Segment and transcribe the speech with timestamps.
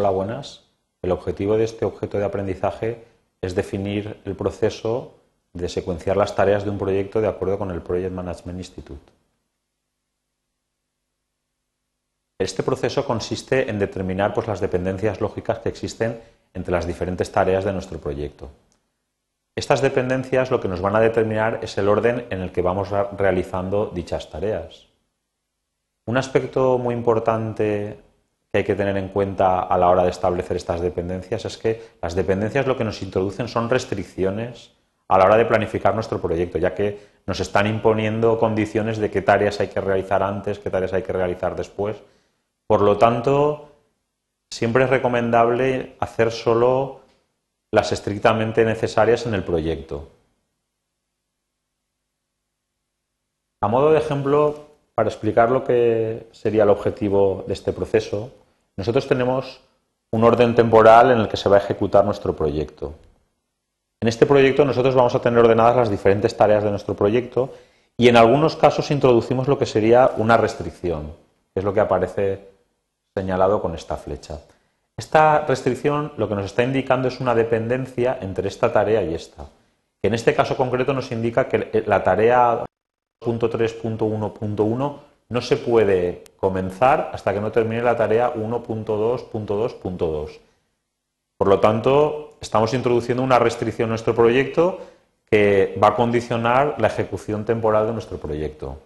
[0.00, 0.62] Hola, buenas.
[1.02, 3.04] El objetivo de este objeto de aprendizaje
[3.40, 5.16] es definir el proceso
[5.52, 9.10] de secuenciar las tareas de un proyecto de acuerdo con el Project Management Institute.
[12.38, 16.20] Este proceso consiste en determinar pues, las dependencias lógicas que existen
[16.54, 18.50] entre las diferentes tareas de nuestro proyecto.
[19.56, 22.90] Estas dependencias lo que nos van a determinar es el orden en el que vamos
[23.16, 24.86] realizando dichas tareas.
[26.06, 27.98] Un aspecto muy importante
[28.50, 31.82] que hay que tener en cuenta a la hora de establecer estas dependencias es que
[32.00, 34.72] las dependencias lo que nos introducen son restricciones
[35.08, 39.22] a la hora de planificar nuestro proyecto, ya que nos están imponiendo condiciones de qué
[39.22, 41.96] tareas hay que realizar antes, qué tareas hay que realizar después.
[42.66, 43.72] Por lo tanto,
[44.50, 47.00] siempre es recomendable hacer solo
[47.70, 50.08] las estrictamente necesarias en el proyecto.
[53.60, 54.67] A modo de ejemplo,
[54.98, 58.32] para explicar lo que sería el objetivo de este proceso,
[58.76, 59.60] nosotros tenemos
[60.10, 62.94] un orden temporal en el que se va a ejecutar nuestro proyecto.
[64.00, 67.54] En este proyecto nosotros vamos a tener ordenadas las diferentes tareas de nuestro proyecto
[67.96, 71.12] y en algunos casos introducimos lo que sería una restricción,
[71.54, 72.48] que es lo que aparece
[73.14, 74.40] señalado con esta flecha.
[74.96, 79.46] Esta restricción lo que nos está indicando es una dependencia entre esta tarea y esta.
[80.02, 82.64] En este caso concreto nos indica que la tarea
[83.20, 90.38] 1.3.1.1 no se puede comenzar hasta que no termine la tarea 1.2.2.2.
[91.36, 94.80] Por lo tanto, estamos introduciendo una restricción en nuestro proyecto
[95.30, 98.80] que va a condicionar la ejecución temporal de nuestro proyecto.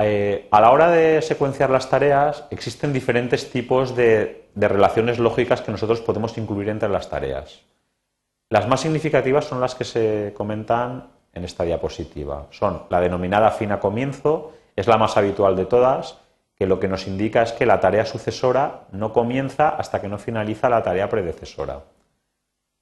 [0.00, 5.72] Eh, a la hora de secuenciar las tareas, existen diferentes tipos de relaciones lógicas que
[5.72, 7.62] nosotros podemos incluir entre las tareas.
[8.52, 12.46] Las más significativas son las que se comentan en esta diapositiva.
[12.50, 16.18] Son la denominada fin a comienzo, es la más habitual de todas,
[16.54, 20.18] que lo que nos indica es que la tarea sucesora no comienza hasta que no
[20.18, 21.82] finaliza la tarea predecesora.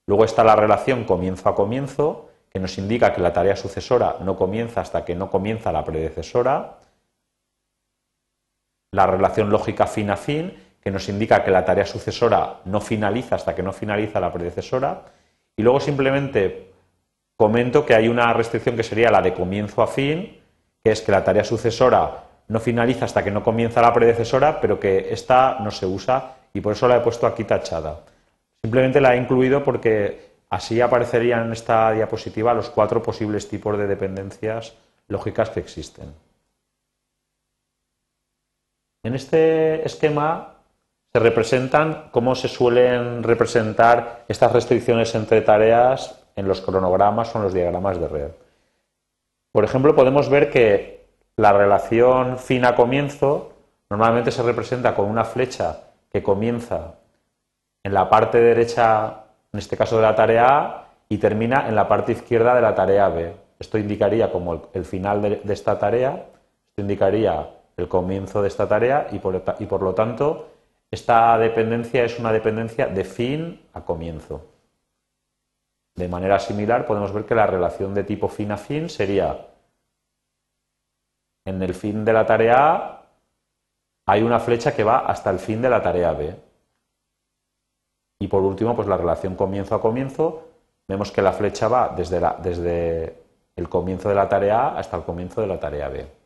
[0.06, 4.36] Luego está la relación comienzo a comienzo, que nos indica que la tarea sucesora no
[4.36, 6.78] comienza hasta que no comienza la predecesora.
[8.92, 13.36] La relación lógica fin a fin, que nos indica que la tarea sucesora no finaliza
[13.36, 15.04] hasta que no finaliza la predecesora.
[15.56, 16.69] Y luego simplemente
[17.40, 20.38] comento que hay una restricción que sería la de comienzo a fin,
[20.84, 24.78] que es que la tarea sucesora no finaliza hasta que no comienza la predecesora, pero
[24.78, 28.00] que esta no se usa y por eso la he puesto aquí tachada.
[28.62, 33.86] Simplemente la he incluido porque así aparecerían en esta diapositiva los cuatro posibles tipos de
[33.86, 34.74] dependencias
[35.08, 36.12] lógicas que existen.
[39.02, 40.56] En este esquema
[41.10, 47.44] se representan cómo se suelen representar estas restricciones entre tareas en los cronogramas o en
[47.44, 48.30] los diagramas de red.
[49.52, 51.04] Por ejemplo, podemos ver que
[51.36, 53.52] la relación fin a comienzo
[53.90, 55.80] normalmente se representa con una flecha
[56.10, 56.94] que comienza
[57.84, 61.86] en la parte derecha, en este caso de la tarea A, y termina en la
[61.86, 63.34] parte izquierda de la tarea B.
[63.58, 66.26] Esto indicaría como el, final de, esta tarea,
[66.68, 70.48] esto indicaría el comienzo de esta tarea y y por lo tanto
[70.90, 74.46] esta dependencia es una dependencia de fin a comienzo.
[76.00, 79.48] De manera similar, podemos ver que la relación de tipo fin a fin sería
[81.44, 83.06] en el fin de la tarea A
[84.06, 86.34] hay una flecha que va hasta el fin de la tarea B.
[88.18, 90.48] Y por último, pues la relación comienzo a comienzo,
[90.88, 93.22] vemos que la flecha va desde, desde
[93.54, 96.19] el comienzo de la tarea A hasta el comienzo de la tarea B.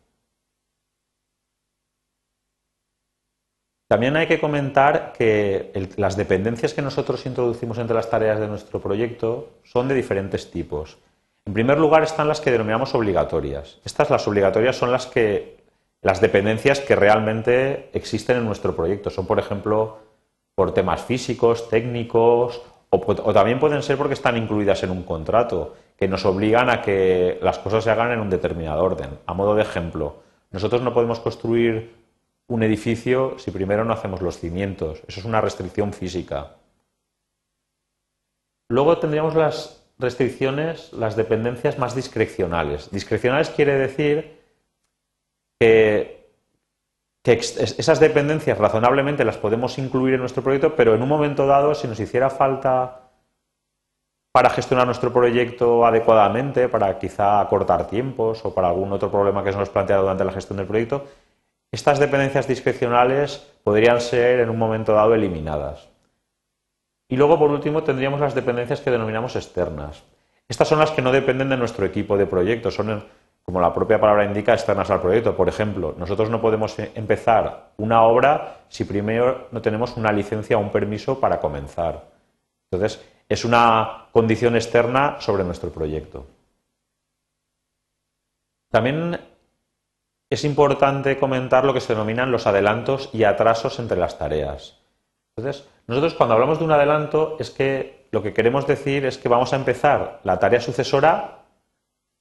[3.95, 8.81] También hay que comentar que las dependencias que nosotros introducimos entre las tareas de nuestro
[8.81, 10.99] proyecto son de diferentes tipos.
[11.47, 13.79] En primer lugar están las que denominamos obligatorias.
[13.85, 15.59] Estas, las obligatorias, son las que
[16.03, 19.11] las dependencias que realmente existen en nuestro proyecto.
[19.11, 19.99] Son, por ejemplo,
[20.57, 25.77] por temas físicos, técnicos, o, o, también pueden ser porque están incluidas en un contrato,
[25.97, 29.11] que nos obligan a que las cosas se hagan en un determinado orden.
[29.25, 30.17] A modo de ejemplo,
[30.51, 32.04] nosotros no podemos construir
[32.49, 35.03] un edificio si primero no hacemos los cimientos.
[35.07, 36.57] Eso es una restricción física.
[38.69, 42.91] Luego tendríamos las restricciones, las dependencias más discrecionales.
[42.91, 44.41] Discrecionales quiere decir
[45.61, 46.25] que,
[47.27, 51.89] esas dependencias razonablemente las podemos incluir en nuestro proyecto, pero en un momento dado, si
[51.89, 53.05] nos hiciera falta
[54.31, 59.53] para gestionar nuestro proyecto adecuadamente, para quizá acortar tiempos o para algún otro problema que
[59.53, 61.07] se nos plantea durante la gestión del proyecto,
[61.75, 65.89] estas dependencias discrecionales podrían ser en un momento dado eliminadas.
[67.09, 70.05] Y luego, por último, tendríamos las dependencias que denominamos externas.
[70.49, 73.05] Estas son las que no dependen de nuestro equipo de proyectos, son
[73.43, 75.37] como la propia palabra indica, externas al proyecto.
[75.37, 80.61] Por ejemplo, nosotros no podemos empezar una obra si primero no tenemos una licencia o
[80.61, 82.05] un permiso para comenzar.
[82.71, 86.27] Entonces, es una condición externa sobre nuestro proyecto.
[88.71, 89.19] También
[90.35, 94.79] es importante comentar lo que se denominan los adelantos y atrasos entre las tareas.
[95.37, 99.29] Entonces, nosotros cuando hablamos de un adelanto es que lo que queremos decir es que
[99.29, 101.41] vamos a empezar la tarea sucesora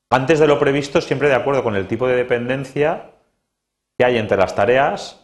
[0.10, 3.12] antes de lo previsto, siempre de acuerdo con el tipo de dependencia
[3.98, 5.20] que hay entre las tareas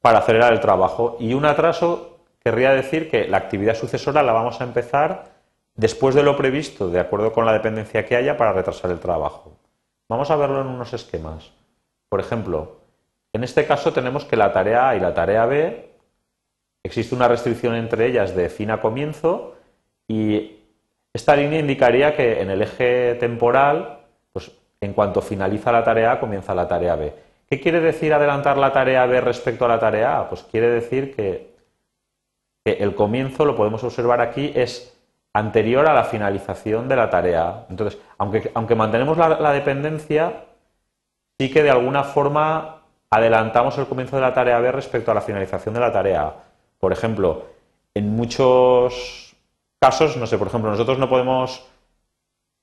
[0.00, 1.16] para acelerar el trabajo.
[1.18, 5.32] Y un atraso querría decir que la actividad sucesora la vamos a empezar
[5.74, 9.56] después de lo previsto, de acuerdo con la dependencia que haya para retrasar el trabajo.
[10.08, 11.50] Vamos a verlo en unos esquemas.
[12.08, 12.76] Por ejemplo,
[13.32, 15.90] en este caso tenemos que la tarea A y la tarea B
[16.84, 19.54] existe una restricción entre ellas de fin a comienzo
[20.08, 20.56] y
[21.12, 24.00] esta línea indicaría que en el eje temporal,
[24.32, 27.14] pues en cuanto finaliza la tarea A, comienza la tarea B.
[27.48, 30.28] ¿Qué quiere decir adelantar la tarea B respecto a la tarea A?
[30.28, 31.54] Pues quiere decir que,
[32.64, 34.98] el comienzo, lo podemos observar aquí, es
[35.32, 37.66] anterior a la finalización de la tarea A.
[37.70, 40.45] Entonces, aunque, aunque mantenemos la, la dependencia,
[41.38, 45.20] sí que de alguna forma adelantamos el comienzo de la tarea B respecto a la
[45.20, 46.34] finalización de la tarea.
[46.78, 47.46] Por ejemplo,
[47.94, 49.34] en muchos
[49.80, 51.66] casos, no sé, por ejemplo, nosotros no podemos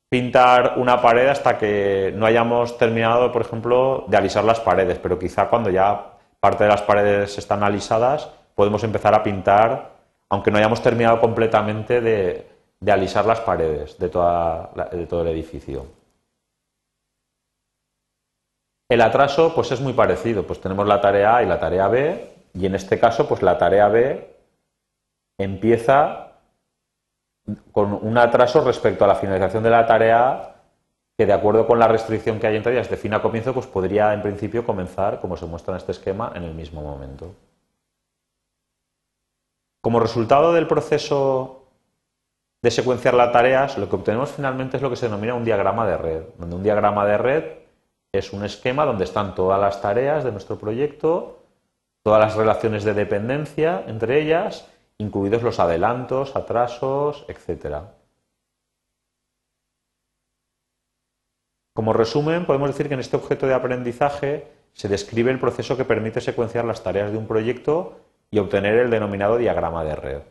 [0.10, 5.18] pintar una pared hasta que no hayamos terminado, por ejemplo, de alisar las paredes, pero
[5.18, 9.94] quizá cuando ya parte de las paredes están alisadas, podemos empezar a pintar,
[10.30, 12.48] aunque no hayamos terminado completamente de,
[12.92, 16.03] alisar las paredes de, de todo el edificio.
[18.94, 22.30] El atraso, pues es muy parecido, pues tenemos la tarea A y la tarea B,
[22.54, 24.38] y en este caso, pues la tarea B
[25.40, 26.34] empieza
[27.72, 30.57] con un atraso respecto a la finalización de la tarea
[31.18, 33.66] que de acuerdo con la restricción que hay entre ellas de fin a comienzo, pues
[33.66, 37.34] podría en principio comenzar, como se muestra en este esquema, en el mismo momento.
[39.81, 41.63] Como resultado del proceso
[42.62, 45.88] de secuenciar las tareas, lo que obtenemos finalmente es lo que se denomina un diagrama
[45.88, 47.62] de red, donde un diagrama de red
[48.13, 51.39] es un esquema donde están todas las tareas de nuestro proyecto,
[52.04, 54.69] todas las relaciones de dependencia entre ellas
[55.00, 57.77] incluidos los adelantos, atrasos, etc.
[61.75, 65.86] Como resumen, podemos decir que en este objeto de aprendizaje se describe el proceso que
[65.86, 68.00] permite secuenciar las tareas de un proyecto
[68.31, 70.21] y obtener el denominado diagrama de red.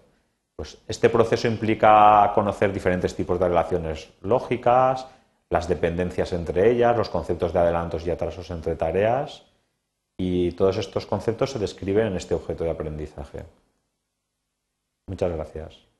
[0.56, 5.06] Pues este proceso implica conocer diferentes tipos de relaciones lógicas,
[5.52, 9.44] las dependencias entre ellas, los conceptos de adelantos y atrasos entre tareas,
[10.16, 13.44] y todos estos conceptos se describen en este objeto de aprendizaje.
[15.06, 15.92] Muchas gracias.